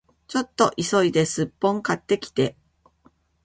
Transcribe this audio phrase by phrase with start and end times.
[0.25, 2.57] ちょっと急いでスッポン買ってきて